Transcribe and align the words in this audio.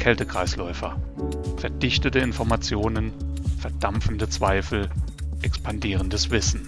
Kältekreisläufer. 0.00 0.96
Verdichtete 1.58 2.20
Informationen, 2.20 3.12
verdampfende 3.60 4.30
Zweifel, 4.30 4.88
expandierendes 5.42 6.30
Wissen. 6.30 6.66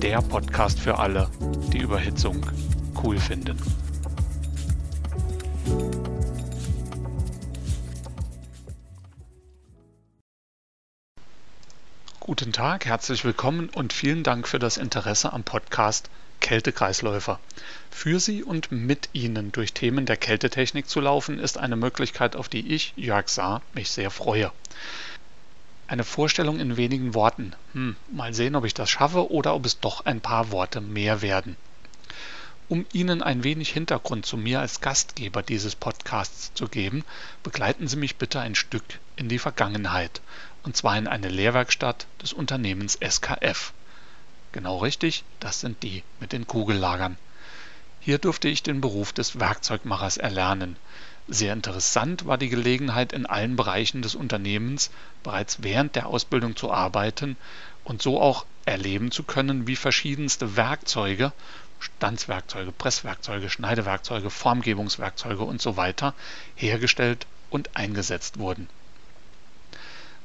Der 0.00 0.22
Podcast 0.22 0.78
für 0.78 1.00
alle, 1.00 1.28
die 1.72 1.78
Überhitzung 1.78 2.46
cool 3.02 3.18
finden. 3.18 3.58
Guten 12.20 12.52
Tag, 12.52 12.86
herzlich 12.86 13.24
willkommen 13.24 13.68
und 13.68 13.92
vielen 13.92 14.22
Dank 14.22 14.46
für 14.46 14.60
das 14.60 14.76
Interesse 14.76 15.32
am 15.32 15.42
Podcast 15.42 16.08
Kältekreisläufer. 16.42 17.40
Für 17.90 18.20
Sie 18.20 18.42
und 18.42 18.70
mit 18.70 19.08
Ihnen 19.14 19.52
durch 19.52 19.72
Themen 19.72 20.04
der 20.04 20.18
Kältetechnik 20.18 20.88
zu 20.88 21.00
laufen, 21.00 21.38
ist 21.38 21.56
eine 21.56 21.76
Möglichkeit, 21.76 22.36
auf 22.36 22.50
die 22.50 22.74
ich, 22.74 22.92
Jörg 22.96 23.28
Saar, 23.28 23.62
mich 23.72 23.90
sehr 23.90 24.10
freue. 24.10 24.52
Eine 25.86 26.04
Vorstellung 26.04 26.60
in 26.60 26.76
wenigen 26.76 27.14
Worten. 27.14 27.54
Hm, 27.72 27.96
mal 28.10 28.34
sehen, 28.34 28.56
ob 28.56 28.64
ich 28.64 28.74
das 28.74 28.90
schaffe 28.90 29.30
oder 29.30 29.54
ob 29.54 29.64
es 29.64 29.80
doch 29.80 30.04
ein 30.04 30.20
paar 30.20 30.50
Worte 30.50 30.80
mehr 30.80 31.22
werden. 31.22 31.56
Um 32.68 32.86
Ihnen 32.92 33.22
ein 33.22 33.44
wenig 33.44 33.70
Hintergrund 33.70 34.26
zu 34.26 34.36
mir 34.36 34.60
als 34.60 34.80
Gastgeber 34.80 35.42
dieses 35.42 35.74
Podcasts 35.74 36.52
zu 36.54 36.68
geben, 36.68 37.04
begleiten 37.42 37.86
Sie 37.86 37.96
mich 37.96 38.16
bitte 38.16 38.40
ein 38.40 38.54
Stück 38.54 38.84
in 39.16 39.28
die 39.28 39.38
Vergangenheit, 39.38 40.22
und 40.62 40.76
zwar 40.76 40.96
in 40.96 41.06
eine 41.06 41.28
Lehrwerkstatt 41.28 42.06
des 42.22 42.32
Unternehmens 42.32 42.98
SKF. 43.00 43.72
Genau 44.52 44.78
richtig, 44.78 45.24
das 45.40 45.60
sind 45.60 45.82
die 45.82 46.02
mit 46.20 46.32
den 46.32 46.46
Kugellagern. 46.46 47.16
Hier 48.00 48.18
durfte 48.18 48.48
ich 48.48 48.62
den 48.62 48.80
Beruf 48.80 49.12
des 49.12 49.40
Werkzeugmachers 49.40 50.16
erlernen. 50.18 50.76
Sehr 51.28 51.52
interessant 51.52 52.26
war 52.26 52.36
die 52.36 52.48
Gelegenheit, 52.48 53.12
in 53.12 53.26
allen 53.26 53.56
Bereichen 53.56 54.02
des 54.02 54.14
Unternehmens 54.14 54.90
bereits 55.22 55.62
während 55.62 55.94
der 55.94 56.06
Ausbildung 56.06 56.56
zu 56.56 56.70
arbeiten 56.70 57.36
und 57.84 58.02
so 58.02 58.20
auch 58.20 58.44
erleben 58.66 59.10
zu 59.10 59.22
können, 59.22 59.66
wie 59.66 59.76
verschiedenste 59.76 60.56
Werkzeuge, 60.56 61.32
Stanzwerkzeuge, 61.78 62.72
Presswerkzeuge, 62.72 63.50
Schneidewerkzeuge, 63.50 64.30
Formgebungswerkzeuge 64.30 65.42
und 65.42 65.62
so 65.62 65.76
hergestellt 66.56 67.26
und 67.50 67.76
eingesetzt 67.76 68.38
wurden. 68.38 68.68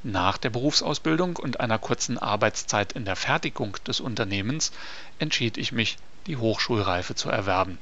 Nach 0.04 0.38
der 0.38 0.50
Berufsausbildung 0.50 1.36
und 1.36 1.58
einer 1.58 1.78
kurzen 1.78 2.18
Arbeitszeit 2.18 2.92
in 2.92 3.04
der 3.04 3.16
Fertigung 3.16 3.76
des 3.84 3.98
Unternehmens 3.98 4.70
entschied 5.18 5.58
ich 5.58 5.72
mich, 5.72 5.96
die 6.26 6.36
Hochschulreife 6.36 7.16
zu 7.16 7.30
erwerben, 7.30 7.78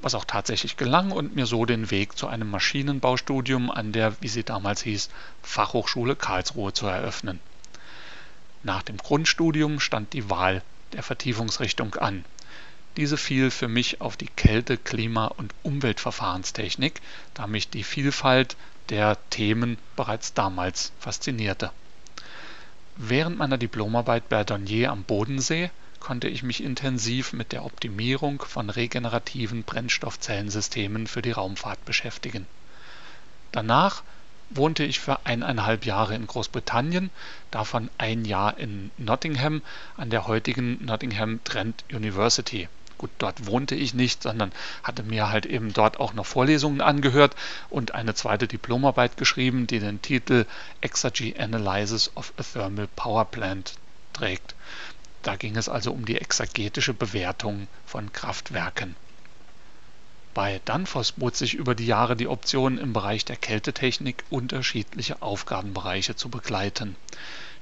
was 0.00 0.14
auch 0.14 0.24
tatsächlich 0.24 0.76
gelang 0.76 1.10
und 1.10 1.34
mir 1.34 1.46
so 1.46 1.64
den 1.64 1.90
Weg 1.90 2.16
zu 2.16 2.28
einem 2.28 2.50
Maschinenbaustudium 2.50 3.70
an 3.72 3.90
der, 3.90 4.20
wie 4.20 4.28
sie 4.28 4.44
damals 4.44 4.82
hieß, 4.82 5.08
Fachhochschule 5.42 6.14
Karlsruhe 6.14 6.72
zu 6.72 6.86
eröffnen. 6.86 7.40
Nach 8.62 8.82
dem 8.82 8.96
Grundstudium 8.96 9.80
stand 9.80 10.12
die 10.12 10.30
Wahl 10.30 10.62
der 10.92 11.02
Vertiefungsrichtung 11.02 11.94
an. 11.96 12.24
Diese 12.96 13.16
fiel 13.16 13.50
für 13.50 13.68
mich 13.68 14.00
auf 14.00 14.16
die 14.16 14.28
Kälte-, 14.28 14.78
Klima- 14.78 15.26
und 15.26 15.54
Umweltverfahrenstechnik, 15.62 17.00
da 17.34 17.46
mich 17.46 17.68
die 17.68 17.84
Vielfalt 17.84 18.56
der 18.90 19.18
Themen 19.30 19.78
bereits 19.96 20.34
damals 20.34 20.92
faszinierte. 20.98 21.70
Während 22.96 23.38
meiner 23.38 23.58
Diplomarbeit 23.58 24.28
Berdonnier 24.28 24.90
am 24.90 25.04
Bodensee 25.04 25.70
konnte 26.00 26.28
ich 26.28 26.42
mich 26.42 26.62
intensiv 26.62 27.32
mit 27.32 27.52
der 27.52 27.64
Optimierung 27.64 28.42
von 28.42 28.70
regenerativen 28.70 29.62
Brennstoffzellensystemen 29.62 31.06
für 31.06 31.22
die 31.22 31.32
Raumfahrt 31.32 31.84
beschäftigen. 31.84 32.46
Danach 33.52 34.02
wohnte 34.50 34.84
ich 34.84 34.98
für 35.00 35.26
eineinhalb 35.26 35.84
Jahre 35.84 36.14
in 36.14 36.26
Großbritannien, 36.26 37.10
davon 37.50 37.90
ein 37.98 38.24
Jahr 38.24 38.58
in 38.58 38.90
Nottingham 38.96 39.62
an 39.96 40.10
der 40.10 40.26
heutigen 40.26 40.84
Nottingham 40.84 41.40
Trent 41.44 41.84
University 41.92 42.68
Gut, 42.98 43.10
dort 43.18 43.46
wohnte 43.46 43.76
ich 43.76 43.94
nicht, 43.94 44.24
sondern 44.24 44.52
hatte 44.82 45.04
mir 45.04 45.30
halt 45.30 45.46
eben 45.46 45.72
dort 45.72 46.00
auch 46.00 46.14
noch 46.14 46.26
Vorlesungen 46.26 46.80
angehört 46.80 47.36
und 47.70 47.94
eine 47.94 48.14
zweite 48.14 48.48
Diplomarbeit 48.48 49.16
geschrieben, 49.16 49.68
die 49.68 49.78
den 49.78 50.02
Titel 50.02 50.46
Exergy 50.80 51.36
Analysis 51.38 52.10
of 52.16 52.32
a 52.36 52.42
Thermal 52.42 52.88
Power 52.96 53.24
Plant 53.24 53.74
trägt. 54.12 54.56
Da 55.22 55.36
ging 55.36 55.56
es 55.56 55.68
also 55.68 55.92
um 55.92 56.04
die 56.04 56.18
exergetische 56.18 56.92
Bewertung 56.92 57.68
von 57.86 58.12
Kraftwerken. 58.12 58.96
Bei 60.34 60.60
Danfoss 60.64 61.12
bot 61.12 61.36
sich 61.36 61.54
über 61.54 61.74
die 61.74 61.86
Jahre 61.86 62.16
die 62.16 62.28
Option, 62.28 62.78
im 62.78 62.92
Bereich 62.92 63.24
der 63.24 63.36
Kältetechnik 63.36 64.24
unterschiedliche 64.30 65.22
Aufgabenbereiche 65.22 66.16
zu 66.16 66.28
begleiten. 66.28 66.96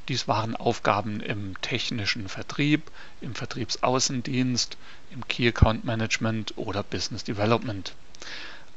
Dies 0.09 0.29
waren 0.29 0.55
Aufgaben 0.55 1.21
im 1.21 1.61
technischen 1.63 2.29
Vertrieb, 2.29 2.91
im 3.21 3.35
Vertriebsaußendienst, 3.35 4.77
im 5.11 5.27
Key 5.27 5.49
Account 5.49 5.85
Management 5.85 6.57
oder 6.57 6.85
Business 6.85 7.25
Development. 7.25 7.93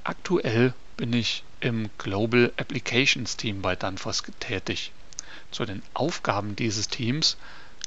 Aktuell 0.03 0.73
bin 0.97 1.13
ich 1.13 1.43
im 1.59 1.89
Global 1.99 2.51
Applications 2.57 3.37
Team 3.37 3.61
bei 3.61 3.75
Danfoss 3.75 4.23
tätig. 4.39 4.91
Zu 5.51 5.65
den 5.65 5.83
Aufgaben 5.93 6.55
dieses 6.55 6.87
Teams 6.87 7.37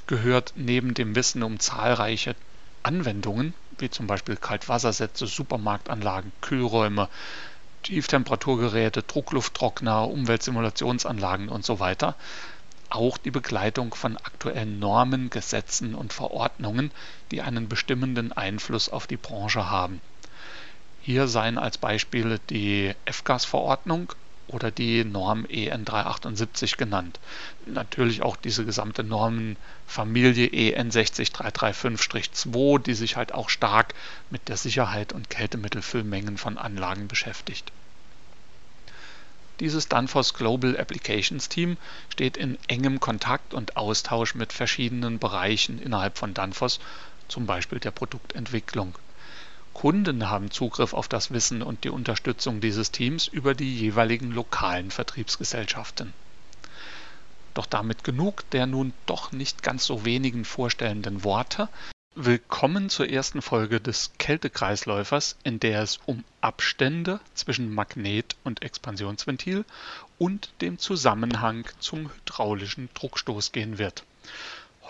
gehört 0.06 0.52
neben 0.56 0.94
dem 0.94 1.16
Wissen 1.16 1.42
um 1.42 1.58
zahlreiche 1.58 2.36
Anwendungen, 2.82 3.54
wie 3.78 3.90
zum 3.90 4.06
Beispiel 4.06 4.36
Kaltwassersätze, 4.36 5.26
Supermarktanlagen, 5.26 6.32
Kühlräume, 6.40 7.08
Tieftemperaturgeräte, 7.82 9.02
Drucklufttrockner, 9.02 10.08
Umweltsimulationsanlagen 10.08 11.48
und 11.48 11.64
so 11.64 11.80
weiter, 11.80 12.14
auch 12.94 13.16
die 13.18 13.30
Begleitung 13.30 13.94
von 13.94 14.16
aktuellen 14.16 14.78
Normen, 14.78 15.30
Gesetzen 15.30 15.94
und 15.94 16.12
Verordnungen, 16.12 16.90
die 17.30 17.42
einen 17.42 17.68
bestimmenden 17.68 18.32
Einfluss 18.32 18.88
auf 18.88 19.06
die 19.06 19.16
Branche 19.16 19.70
haben. 19.70 20.00
Hier 21.00 21.26
seien 21.26 21.58
als 21.58 21.78
Beispiele 21.78 22.38
die 22.50 22.94
F-Gas-Verordnung 23.06 24.12
oder 24.46 24.70
die 24.70 25.04
Norm 25.04 25.46
EN 25.48 25.84
378 25.84 26.76
genannt. 26.76 27.18
Natürlich 27.66 28.22
auch 28.22 28.36
diese 28.36 28.64
gesamte 28.64 29.02
Normenfamilie 29.02 30.46
EN 30.48 30.90
60335-2, 30.90 32.82
die 32.82 32.94
sich 32.94 33.16
halt 33.16 33.32
auch 33.32 33.48
stark 33.48 33.94
mit 34.30 34.48
der 34.48 34.56
Sicherheit 34.56 35.12
und 35.12 35.30
Kältemittelfüllmengen 35.30 36.38
von 36.38 36.58
Anlagen 36.58 37.08
beschäftigt. 37.08 37.72
Dieses 39.62 39.86
Danfoss 39.86 40.34
Global 40.34 40.76
Applications 40.76 41.48
Team 41.48 41.76
steht 42.08 42.36
in 42.36 42.58
engem 42.66 42.98
Kontakt 42.98 43.54
und 43.54 43.76
Austausch 43.76 44.34
mit 44.34 44.52
verschiedenen 44.52 45.20
Bereichen 45.20 45.80
innerhalb 45.80 46.18
von 46.18 46.34
Danfoss, 46.34 46.80
zum 47.28 47.46
Beispiel 47.46 47.78
der 47.78 47.92
Produktentwicklung. 47.92 48.98
Kunden 49.72 50.28
haben 50.28 50.50
Zugriff 50.50 50.94
auf 50.94 51.06
das 51.06 51.30
Wissen 51.30 51.62
und 51.62 51.84
die 51.84 51.90
Unterstützung 51.90 52.60
dieses 52.60 52.90
Teams 52.90 53.28
über 53.28 53.54
die 53.54 53.72
jeweiligen 53.78 54.32
lokalen 54.32 54.90
Vertriebsgesellschaften. 54.90 56.12
Doch 57.54 57.66
damit 57.66 58.02
genug 58.02 58.42
der 58.50 58.66
nun 58.66 58.92
doch 59.06 59.30
nicht 59.30 59.62
ganz 59.62 59.84
so 59.84 60.04
wenigen 60.04 60.44
vorstellenden 60.44 61.22
Worte. 61.22 61.68
Willkommen 62.14 62.90
zur 62.90 63.08
ersten 63.08 63.40
Folge 63.40 63.80
des 63.80 64.10
Kältekreisläufers, 64.18 65.38
in 65.44 65.60
der 65.60 65.80
es 65.80 65.98
um 66.04 66.24
Abstände 66.42 67.20
zwischen 67.32 67.72
Magnet- 67.72 68.36
und 68.44 68.60
Expansionsventil 68.60 69.64
und 70.18 70.52
dem 70.60 70.78
Zusammenhang 70.78 71.66
zum 71.78 72.10
hydraulischen 72.12 72.90
Druckstoß 72.92 73.52
gehen 73.52 73.78
wird. 73.78 74.04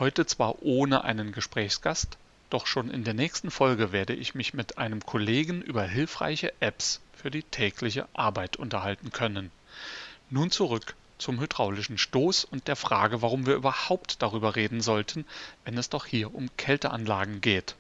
Heute 0.01 0.27
zwar 0.27 0.63
ohne 0.63 1.05
einen 1.05 1.31
Gesprächsgast, 1.31 2.19
doch 2.51 2.67
schon 2.67 2.91
in 2.91 3.05
der 3.05 3.15
nächsten 3.15 3.53
Folge 3.53 3.93
werde 3.93 4.15
ich 4.15 4.35
mich 4.35 4.53
mit 4.53 4.79
einem 4.79 4.99
Kollegen 5.07 5.63
über 5.63 5.85
hilfreiche 5.85 6.53
Apps 6.59 7.01
für 7.17 7.31
die 7.31 7.45
tägliche 7.45 8.09
Arbeit 8.15 8.57
unterhalten 8.57 9.13
können. 9.13 9.53
Nun 10.29 10.51
zurück 10.51 10.97
zum 11.23 11.41
hydraulischen 11.41 11.99
Stoß 11.99 12.45
und 12.45 12.67
der 12.67 12.77
Frage, 12.77 13.23
warum 13.23 13.47
wir 13.47 13.55
überhaupt 13.55 14.21
darüber 14.23 14.57
reden 14.57 14.81
sollten, 14.81 15.25
wenn 15.65 15.79
es 15.79 15.89
doch 15.89 16.05
hier 16.05 16.35
um 16.35 16.51
Kälteanlagen 16.57 17.41
geht. 17.41 17.77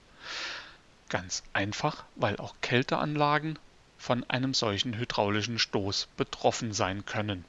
Ganz 1.08 1.42
einfach, 1.52 2.04
weil 2.14 2.36
auch 2.36 2.54
Kälteanlagen 2.60 3.58
von 3.98 4.24
einem 4.30 4.54
solchen 4.54 4.96
hydraulischen 4.96 5.58
Stoß 5.58 6.08
betroffen 6.16 6.72
sein 6.72 7.04
können. 7.04 7.44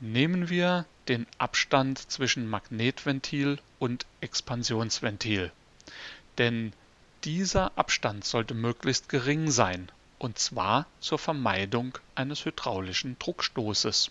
Nehmen 0.00 0.48
wir 0.48 0.86
den 1.08 1.26
Abstand 1.36 1.98
zwischen 2.10 2.48
Magnetventil 2.48 3.58
und 3.78 4.06
Expansionsventil. 4.22 5.52
Denn 6.38 6.72
dieser 7.24 7.76
Abstand 7.76 8.24
sollte 8.24 8.54
möglichst 8.54 9.10
gering 9.10 9.50
sein, 9.50 9.92
und 10.18 10.38
zwar 10.38 10.86
zur 11.00 11.18
Vermeidung 11.18 11.98
eines 12.14 12.46
hydraulischen 12.46 13.18
Druckstoßes. 13.18 14.10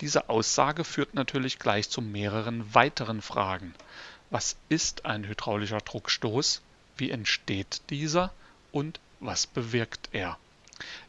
Diese 0.00 0.28
Aussage 0.28 0.84
führt 0.84 1.14
natürlich 1.14 1.58
gleich 1.58 1.90
zu 1.90 2.00
mehreren 2.00 2.72
weiteren 2.72 3.20
Fragen. 3.20 3.74
Was 4.30 4.56
ist 4.68 5.06
ein 5.06 5.26
hydraulischer 5.26 5.78
Druckstoß? 5.78 6.62
Wie 6.96 7.10
entsteht 7.10 7.80
dieser? 7.90 8.32
Und 8.70 9.00
was 9.18 9.48
bewirkt 9.48 10.10
er? 10.12 10.38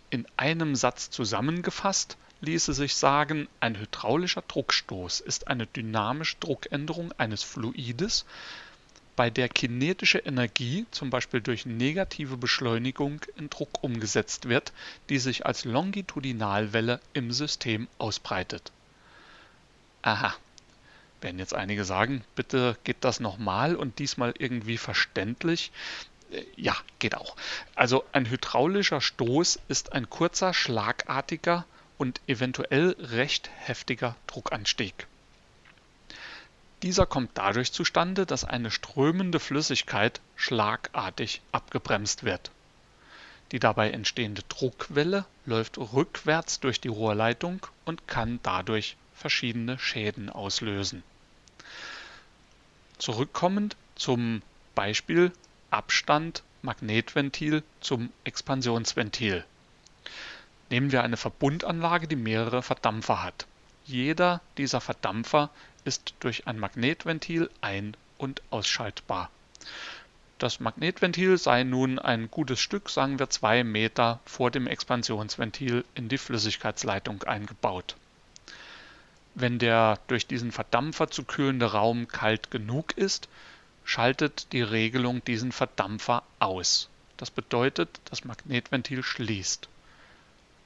In 0.09 0.25
einem 0.37 0.75
Satz 0.75 1.11
zusammengefasst 1.11 2.17
ließe 2.41 2.73
sich 2.73 2.95
sagen, 2.95 3.47
ein 3.59 3.77
hydraulischer 3.77 4.43
Druckstoß 4.47 5.19
ist 5.19 5.47
eine 5.47 5.67
dynamische 5.67 6.37
Druckänderung 6.39 7.11
eines 7.17 7.43
Fluides, 7.43 8.25
bei 9.15 9.29
der 9.29 9.49
kinetische 9.49 10.19
Energie 10.19 10.85
zum 10.91 11.09
Beispiel 11.09 11.41
durch 11.41 11.65
negative 11.65 12.37
Beschleunigung 12.37 13.19
in 13.35 13.49
Druck 13.49 13.83
umgesetzt 13.83 14.47
wird, 14.47 14.71
die 15.09 15.19
sich 15.19 15.45
als 15.45 15.65
Longitudinalwelle 15.65 17.01
im 17.13 17.33
System 17.33 17.89
ausbreitet. 17.97 18.71
Aha. 20.01 20.33
Werden 21.21 21.39
jetzt 21.39 21.53
einige 21.53 21.83
sagen, 21.83 22.23
bitte 22.35 22.77
geht 22.83 22.97
das 23.01 23.19
nochmal 23.19 23.75
und 23.75 23.99
diesmal 23.99 24.33
irgendwie 24.37 24.77
verständlich. 24.77 25.71
Äh, 26.31 26.43
ja, 26.55 26.75
geht 26.99 27.15
auch. 27.15 27.35
Also 27.75 28.05
ein 28.13 28.29
hydraulischer 28.29 29.01
Stoß 29.01 29.59
ist 29.67 29.93
ein 29.93 30.09
kurzer, 30.09 30.53
schlagartiger 30.53 31.65
und 31.97 32.21
eventuell 32.27 32.95
recht 32.99 33.49
heftiger 33.57 34.15
Druckanstieg. 34.27 35.07
Dieser 36.81 37.05
kommt 37.05 37.31
dadurch 37.33 37.73
zustande, 37.73 38.25
dass 38.25 38.45
eine 38.45 38.71
strömende 38.71 39.41
Flüssigkeit 39.41 40.21
schlagartig 40.37 41.41
abgebremst 41.51 42.23
wird. 42.23 42.51
Die 43.51 43.59
dabei 43.59 43.91
entstehende 43.91 44.43
Druckwelle 44.47 45.25
läuft 45.45 45.77
rückwärts 45.77 46.61
durch 46.61 46.79
die 46.79 46.87
Rohrleitung 46.87 47.65
und 47.83 48.07
kann 48.07 48.39
dadurch 48.43 48.95
verschiedene 49.19 49.77
Schäden 49.77 50.29
auslösen. 50.29 51.03
Zurückkommend 52.97 53.75
zum 53.95 54.41
Beispiel 54.75 55.31
Abstand 55.69 56.43
Magnetventil 56.61 57.63
zum 57.79 58.11
Expansionsventil. 58.23 59.45
Nehmen 60.69 60.91
wir 60.91 61.03
eine 61.03 61.17
Verbundanlage, 61.17 62.07
die 62.07 62.15
mehrere 62.15 62.61
Verdampfer 62.61 63.23
hat. 63.23 63.45
Jeder 63.85 64.41
dieser 64.57 64.81
Verdampfer 64.81 65.49
ist 65.85 66.13
durch 66.19 66.47
ein 66.47 66.59
Magnetventil 66.59 67.49
ein- 67.61 67.95
und 68.17 68.41
ausschaltbar. 68.49 69.29
Das 70.37 70.59
Magnetventil 70.59 71.37
sei 71.37 71.63
nun 71.63 71.99
ein 71.99 72.31
gutes 72.31 72.59
Stück, 72.59 72.89
sagen 72.89 73.19
wir 73.19 73.29
zwei 73.29 73.63
Meter 73.63 74.19
vor 74.25 74.51
dem 74.51 74.67
Expansionsventil 74.67 75.83
in 75.95 76.07
die 76.07 76.17
Flüssigkeitsleitung 76.17 77.23
eingebaut. 77.23 77.95
Wenn 79.35 79.59
der 79.59 79.99
durch 80.07 80.27
diesen 80.27 80.51
Verdampfer 80.51 81.09
zu 81.09 81.23
kühlende 81.23 81.71
Raum 81.71 82.07
kalt 82.07 82.51
genug 82.51 82.97
ist, 82.97 83.29
schaltet 83.85 84.51
die 84.53 84.61
Regelung 84.61 85.23
diesen 85.23 85.51
Verdampfer 85.51 86.23
aus. 86.39 86.89
Das 87.17 87.31
bedeutet, 87.31 87.99
das 88.05 88.23
Magnetventil 88.23 89.03
schließt. 89.03 89.67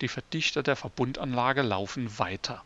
Die 0.01 0.07
Verdichter 0.07 0.63
der 0.63 0.75
Verbundanlage 0.75 1.61
laufen 1.61 2.19
weiter. 2.19 2.63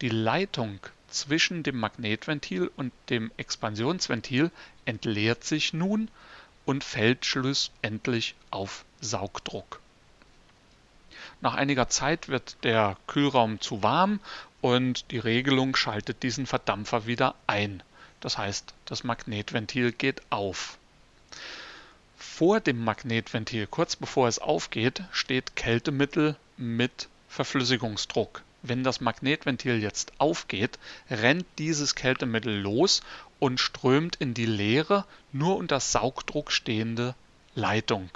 Die 0.00 0.08
Leitung 0.08 0.80
zwischen 1.08 1.62
dem 1.62 1.78
Magnetventil 1.78 2.70
und 2.76 2.92
dem 3.08 3.30
Expansionsventil 3.36 4.50
entleert 4.84 5.44
sich 5.44 5.72
nun 5.72 6.08
und 6.64 6.84
fällt 6.84 7.24
schlussendlich 7.24 8.34
auf 8.50 8.84
Saugdruck. 9.00 9.80
Nach 11.40 11.54
einiger 11.54 11.88
Zeit 11.88 12.28
wird 12.28 12.56
der 12.64 12.96
Kühlraum 13.06 13.60
zu 13.60 13.82
warm 13.82 14.20
und 14.60 15.10
die 15.10 15.18
Regelung 15.18 15.76
schaltet 15.76 16.22
diesen 16.22 16.46
Verdampfer 16.46 17.06
wieder 17.06 17.34
ein. 17.46 17.82
Das 18.20 18.36
heißt, 18.36 18.74
das 18.84 19.04
Magnetventil 19.04 19.92
geht 19.92 20.22
auf. 20.30 20.78
Vor 22.16 22.60
dem 22.60 22.82
Magnetventil, 22.84 23.66
kurz 23.66 23.96
bevor 23.96 24.28
es 24.28 24.38
aufgeht, 24.38 25.02
steht 25.12 25.56
Kältemittel 25.56 26.36
mit 26.56 27.08
Verflüssigungsdruck. 27.28 28.42
Wenn 28.62 28.84
das 28.84 29.00
Magnetventil 29.00 29.80
jetzt 29.80 30.12
aufgeht, 30.18 30.78
rennt 31.10 31.46
dieses 31.58 31.94
Kältemittel 31.94 32.60
los 32.60 33.00
und 33.38 33.58
strömt 33.58 34.16
in 34.16 34.34
die 34.34 34.46
leere, 34.46 35.06
nur 35.32 35.56
unter 35.56 35.80
Saugdruck 35.80 36.52
stehende 36.52 37.14
Leitung. 37.54 38.10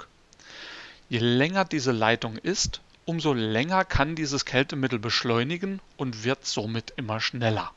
Je 1.09 1.19
länger 1.19 1.65
diese 1.65 1.91
Leitung 1.91 2.37
ist, 2.37 2.81
umso 3.05 3.33
länger 3.33 3.85
kann 3.85 4.15
dieses 4.15 4.45
Kältemittel 4.45 4.99
beschleunigen 4.99 5.79
und 5.95 6.23
wird 6.23 6.45
somit 6.45 6.93
immer 6.97 7.21
schneller. 7.21 7.71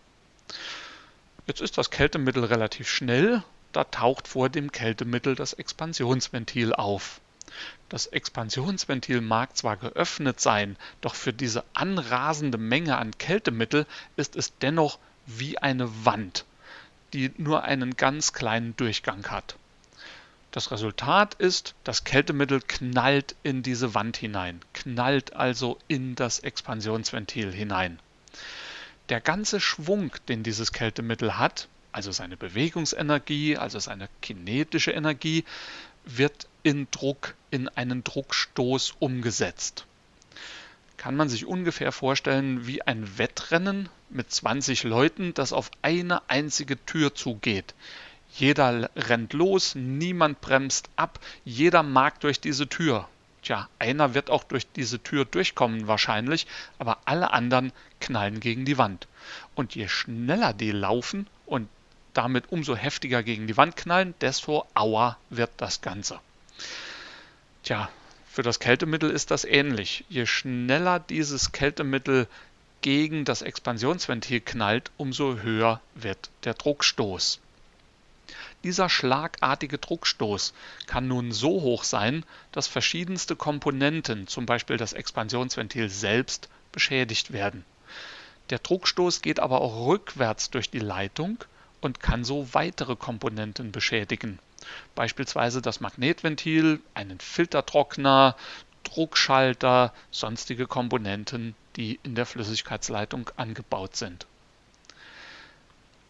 Jetzt 1.46 1.60
ist 1.60 1.78
das 1.78 1.90
Kältemittel 1.90 2.44
relativ 2.44 2.88
schnell, 2.88 3.42
da 3.72 3.84
taucht 3.84 4.28
vor 4.28 4.48
dem 4.48 4.72
Kältemittel 4.72 5.34
das 5.34 5.52
Expansionsventil 5.52 6.72
auf. 6.72 7.20
Das 7.88 8.06
Expansionsventil 8.06 9.20
mag 9.20 9.56
zwar 9.56 9.76
geöffnet 9.76 10.40
sein, 10.40 10.76
doch 11.00 11.14
für 11.14 11.32
diese 11.32 11.64
anrasende 11.74 12.58
Menge 12.58 12.98
an 12.98 13.16
Kältemittel 13.16 13.86
ist 14.16 14.36
es 14.36 14.56
dennoch 14.58 14.98
wie 15.26 15.58
eine 15.58 16.04
Wand, 16.04 16.44
die 17.12 17.32
nur 17.36 17.64
einen 17.64 17.96
ganz 17.96 18.32
kleinen 18.32 18.76
Durchgang 18.76 19.26
hat. 19.30 19.56
Das 20.58 20.72
Resultat 20.72 21.34
ist, 21.34 21.76
das 21.84 22.02
Kältemittel 22.02 22.60
knallt 22.60 23.36
in 23.44 23.62
diese 23.62 23.94
Wand 23.94 24.16
hinein, 24.16 24.60
knallt 24.72 25.36
also 25.36 25.78
in 25.86 26.16
das 26.16 26.40
Expansionsventil 26.40 27.52
hinein. 27.52 28.00
Der 29.08 29.20
ganze 29.20 29.60
Schwung, 29.60 30.10
den 30.26 30.42
dieses 30.42 30.72
Kältemittel 30.72 31.38
hat, 31.38 31.68
also 31.92 32.10
seine 32.10 32.36
Bewegungsenergie, 32.36 33.56
also 33.56 33.78
seine 33.78 34.08
kinetische 34.20 34.90
Energie, 34.90 35.44
wird 36.04 36.48
in 36.64 36.88
Druck, 36.90 37.36
in 37.52 37.68
einen 37.68 38.02
Druckstoß 38.02 38.94
umgesetzt. 38.98 39.86
Kann 40.96 41.14
man 41.14 41.28
sich 41.28 41.46
ungefähr 41.46 41.92
vorstellen 41.92 42.66
wie 42.66 42.82
ein 42.82 43.16
Wettrennen 43.16 43.88
mit 44.10 44.32
20 44.32 44.82
Leuten, 44.82 45.34
das 45.34 45.52
auf 45.52 45.70
eine 45.82 46.28
einzige 46.28 46.84
Tür 46.84 47.14
zugeht. 47.14 47.74
Jeder 48.38 48.88
rennt 48.94 49.32
los, 49.32 49.74
niemand 49.74 50.40
bremst 50.40 50.90
ab, 50.94 51.18
jeder 51.44 51.82
mag 51.82 52.20
durch 52.20 52.40
diese 52.40 52.68
Tür. 52.68 53.08
Tja, 53.42 53.68
einer 53.80 54.14
wird 54.14 54.30
auch 54.30 54.44
durch 54.44 54.70
diese 54.70 55.02
Tür 55.02 55.24
durchkommen 55.24 55.88
wahrscheinlich, 55.88 56.46
aber 56.78 56.98
alle 57.04 57.32
anderen 57.32 57.72
knallen 58.00 58.38
gegen 58.38 58.64
die 58.64 58.78
Wand. 58.78 59.08
Und 59.56 59.74
je 59.74 59.88
schneller 59.88 60.52
die 60.52 60.70
laufen 60.70 61.26
und 61.46 61.68
damit 62.14 62.52
umso 62.52 62.76
heftiger 62.76 63.24
gegen 63.24 63.48
die 63.48 63.56
Wand 63.56 63.76
knallen, 63.76 64.14
desto 64.20 64.64
auer 64.72 65.18
wird 65.30 65.50
das 65.56 65.80
Ganze. 65.80 66.20
Tja, 67.64 67.88
für 68.30 68.42
das 68.42 68.60
Kältemittel 68.60 69.10
ist 69.10 69.32
das 69.32 69.44
ähnlich. 69.44 70.04
Je 70.08 70.26
schneller 70.26 71.00
dieses 71.00 71.50
Kältemittel 71.50 72.28
gegen 72.82 73.24
das 73.24 73.42
Expansionsventil 73.42 74.40
knallt, 74.40 74.92
umso 74.96 75.38
höher 75.38 75.80
wird 75.96 76.30
der 76.44 76.54
Druckstoß. 76.54 77.40
Dieser 78.64 78.88
schlagartige 78.88 79.78
Druckstoß 79.78 80.52
kann 80.86 81.06
nun 81.06 81.30
so 81.32 81.62
hoch 81.62 81.84
sein, 81.84 82.24
dass 82.50 82.66
verschiedenste 82.66 83.36
Komponenten, 83.36 84.26
zum 84.26 84.46
Beispiel 84.46 84.76
das 84.76 84.92
Expansionsventil 84.92 85.88
selbst, 85.88 86.48
beschädigt 86.72 87.32
werden. 87.32 87.64
Der 88.50 88.58
Druckstoß 88.58 89.22
geht 89.22 89.40
aber 89.40 89.60
auch 89.60 89.86
rückwärts 89.86 90.50
durch 90.50 90.70
die 90.70 90.78
Leitung 90.80 91.38
und 91.80 92.00
kann 92.00 92.24
so 92.24 92.48
weitere 92.52 92.96
Komponenten 92.96 93.72
beschädigen. 93.72 94.38
Beispielsweise 94.94 95.62
das 95.62 95.80
Magnetventil, 95.80 96.80
einen 96.94 97.20
Filtertrockner, 97.20 98.36
Druckschalter, 98.84 99.92
sonstige 100.10 100.66
Komponenten, 100.66 101.54
die 101.76 102.00
in 102.02 102.14
der 102.14 102.26
Flüssigkeitsleitung 102.26 103.30
angebaut 103.36 103.96
sind. 103.96 104.26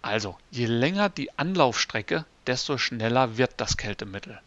Also, 0.08 0.38
je 0.50 0.64
länger 0.64 1.10
die 1.10 1.38
Anlaufstrecke, 1.38 2.24
desto 2.46 2.78
schneller 2.78 3.36
wird 3.36 3.52
das 3.58 3.76
Kältemittel. 3.76 4.40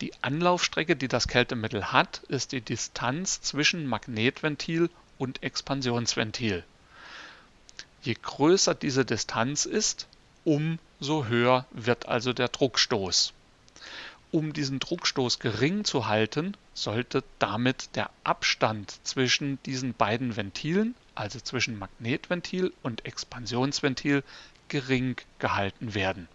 Die 0.00 0.12
Anlaufstrecke, 0.22 0.94
die 0.94 1.08
das 1.08 1.26
Kältemittel 1.26 1.90
hat, 1.90 2.18
ist 2.28 2.52
die 2.52 2.60
Distanz 2.60 3.40
zwischen 3.42 3.88
Magnetventil 3.88 4.88
und 5.18 5.42
Expansionsventil. 5.42 6.62
Je 8.02 8.14
größer 8.22 8.76
diese 8.76 9.04
Distanz 9.04 9.64
ist, 9.64 10.06
umso 10.44 11.26
höher 11.26 11.66
wird 11.72 12.06
also 12.06 12.32
der 12.32 12.46
Druckstoß. 12.46 13.32
Um 14.30 14.52
diesen 14.52 14.78
Druckstoß 14.78 15.40
gering 15.40 15.84
zu 15.84 16.06
halten, 16.06 16.56
sollte 16.72 17.24
damit 17.40 17.96
der 17.96 18.10
Abstand 18.22 19.00
zwischen 19.02 19.60
diesen 19.64 19.92
beiden 19.92 20.36
Ventilen, 20.36 20.94
also 21.16 21.40
zwischen 21.40 21.80
Magnetventil 21.80 22.72
und 22.84 23.04
Expansionsventil, 23.06 24.22
gering 24.70 25.16
gehalten 25.38 25.94
werden. 25.94 26.28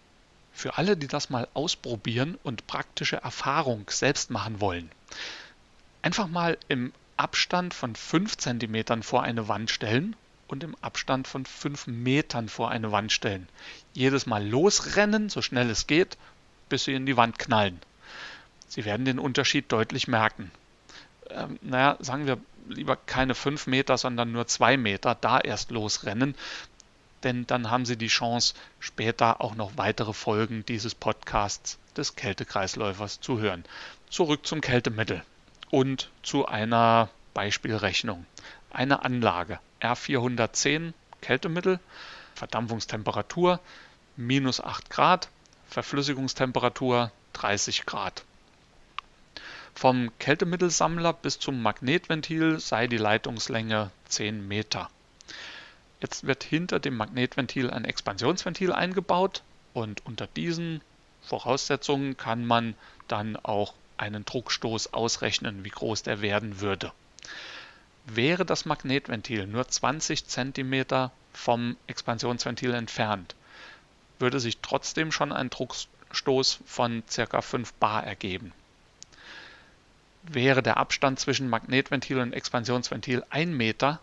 Für 0.52 0.78
alle, 0.78 0.96
die 0.96 1.08
das 1.08 1.28
mal 1.28 1.48
ausprobieren 1.54 2.38
und 2.44 2.66
praktische 2.68 3.16
Erfahrung 3.16 3.90
selbst 3.90 4.30
machen 4.30 4.60
wollen, 4.60 4.90
einfach 6.02 6.28
mal 6.28 6.56
im 6.68 6.92
Abstand 7.16 7.74
von 7.74 7.96
5 7.96 8.36
cm 8.36 9.02
vor 9.02 9.22
eine 9.22 9.48
Wand 9.48 9.70
stellen 9.70 10.14
und 10.48 10.62
im 10.62 10.76
Abstand 10.80 11.26
von 11.26 11.44
5 11.44 11.88
Metern 11.88 12.48
vor 12.48 12.70
eine 12.70 12.92
Wand 12.92 13.10
stellen. 13.10 13.48
Jedes 13.92 14.26
Mal 14.26 14.46
losrennen, 14.46 15.28
so 15.28 15.42
schnell 15.42 15.68
es 15.70 15.86
geht, 15.86 16.16
bis 16.68 16.84
sie 16.84 16.94
in 16.94 17.06
die 17.06 17.16
Wand 17.16 17.38
knallen. 17.38 17.80
Sie 18.68 18.84
werden 18.84 19.04
den 19.04 19.18
Unterschied 19.18 19.70
deutlich 19.72 20.08
merken. 20.08 20.50
Ähm, 21.30 21.58
naja, 21.62 21.96
sagen 22.00 22.26
wir 22.26 22.38
lieber 22.68 22.96
keine 22.96 23.34
5 23.34 23.66
Meter, 23.66 23.96
sondern 23.98 24.32
nur 24.32 24.46
2 24.46 24.76
Meter 24.76 25.14
da 25.14 25.38
erst 25.38 25.70
losrennen, 25.70 26.34
denn 27.26 27.44
dann 27.46 27.70
haben 27.70 27.84
Sie 27.84 27.96
die 27.96 28.06
Chance, 28.06 28.54
später 28.78 29.40
auch 29.40 29.56
noch 29.56 29.72
weitere 29.76 30.12
Folgen 30.12 30.64
dieses 30.64 30.94
Podcasts 30.94 31.76
des 31.96 32.14
Kältekreisläufers 32.14 33.20
zu 33.20 33.40
hören. 33.40 33.64
Zurück 34.08 34.46
zum 34.46 34.60
Kältemittel 34.60 35.24
und 35.70 36.08
zu 36.22 36.46
einer 36.46 37.08
Beispielrechnung. 37.34 38.26
Eine 38.70 39.04
Anlage 39.04 39.58
R410 39.80 40.92
Kältemittel, 41.20 41.80
Verdampfungstemperatur 42.36 43.58
minus 44.16 44.60
8 44.60 44.88
Grad, 44.88 45.28
Verflüssigungstemperatur 45.68 47.10
30 47.32 47.86
Grad. 47.86 48.22
Vom 49.74 50.16
Kältemittelsammler 50.20 51.12
bis 51.12 51.40
zum 51.40 51.60
Magnetventil 51.60 52.60
sei 52.60 52.86
die 52.86 52.96
Leitungslänge 52.96 53.90
10 54.08 54.46
Meter. 54.46 54.88
Jetzt 56.00 56.26
wird 56.26 56.44
hinter 56.44 56.78
dem 56.78 56.96
Magnetventil 56.96 57.70
ein 57.70 57.84
Expansionsventil 57.84 58.72
eingebaut 58.72 59.42
und 59.72 60.04
unter 60.04 60.26
diesen 60.26 60.82
Voraussetzungen 61.22 62.16
kann 62.16 62.44
man 62.44 62.74
dann 63.08 63.36
auch 63.36 63.74
einen 63.96 64.24
Druckstoß 64.24 64.92
ausrechnen, 64.92 65.64
wie 65.64 65.70
groß 65.70 66.02
der 66.02 66.20
werden 66.20 66.60
würde. 66.60 66.92
Wäre 68.04 68.44
das 68.44 68.66
Magnetventil 68.66 69.46
nur 69.46 69.66
20 69.66 70.26
cm 70.26 71.10
vom 71.32 71.76
Expansionsventil 71.86 72.74
entfernt, 72.74 73.34
würde 74.18 74.38
sich 74.38 74.58
trotzdem 74.58 75.10
schon 75.12 75.32
ein 75.32 75.50
Druckstoß 75.50 76.60
von 76.66 77.02
ca. 77.12 77.42
5 77.42 77.72
bar 77.74 78.04
ergeben. 78.04 78.52
Wäre 80.22 80.62
der 80.62 80.76
Abstand 80.76 81.20
zwischen 81.20 81.48
Magnetventil 81.48 82.18
und 82.18 82.32
Expansionsventil 82.32 83.24
1 83.30 83.52
Meter, 83.52 84.00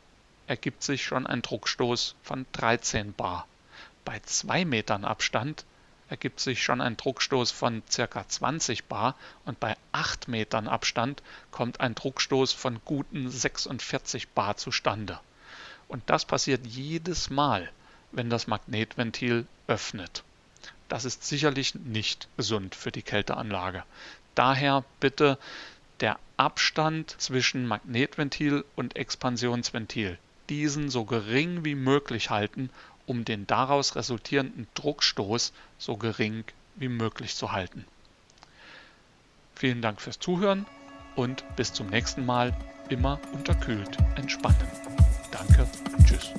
ergibt 0.47 0.83
sich 0.83 1.03
schon 1.03 1.25
ein 1.25 1.41
Druckstoß 1.41 2.15
von 2.23 2.45
13 2.51 3.13
bar. 3.13 3.47
Bei 4.05 4.19
2 4.19 4.65
Metern 4.65 5.05
Abstand 5.05 5.65
ergibt 6.09 6.39
sich 6.39 6.61
schon 6.61 6.81
ein 6.81 6.97
Druckstoß 6.97 7.51
von 7.51 7.81
ca. 7.89 8.27
20 8.27 8.85
bar 8.85 9.15
und 9.45 9.59
bei 9.59 9.75
8 9.93 10.27
Metern 10.27 10.67
Abstand 10.67 11.23
kommt 11.51 11.79
ein 11.79 11.95
Druckstoß 11.95 12.53
von 12.53 12.81
guten 12.85 13.31
46 13.31 14.29
bar 14.29 14.57
zustande. 14.57 15.19
Und 15.87 16.03
das 16.07 16.25
passiert 16.25 16.67
jedes 16.67 17.29
Mal, 17.29 17.71
wenn 18.11 18.29
das 18.29 18.47
Magnetventil 18.47 19.47
öffnet. 19.67 20.23
Das 20.89 21.05
ist 21.05 21.23
sicherlich 21.23 21.75
nicht 21.75 22.27
gesund 22.37 22.75
für 22.75 22.91
die 22.91 23.01
Kälteanlage. 23.01 23.83
Daher 24.35 24.83
bitte 24.99 25.37
der 25.99 26.19
Abstand 26.37 27.15
zwischen 27.19 27.65
Magnetventil 27.65 28.65
und 28.75 28.95
Expansionsventil, 28.95 30.17
diesen 30.49 30.89
so 30.89 31.05
gering 31.05 31.65
wie 31.65 31.75
möglich 31.75 32.29
halten 32.29 32.69
um 33.05 33.25
den 33.25 33.47
daraus 33.47 33.95
resultierenden 33.95 34.67
Druckstoß 34.75 35.53
so 35.77 35.97
gering 35.97 36.43
wie 36.75 36.87
möglich 36.87 37.35
zu 37.35 37.51
halten. 37.51 37.85
Vielen 39.55 39.81
Dank 39.81 40.01
fürs 40.01 40.19
Zuhören 40.19 40.65
und 41.15 41.43
bis 41.55 41.73
zum 41.73 41.87
nächsten 41.87 42.25
Mal 42.25 42.55
immer 42.89 43.19
unterkühlt 43.33 43.97
entspannen. 44.15 44.67
Danke, 45.31 45.67
tschüss. 46.05 46.31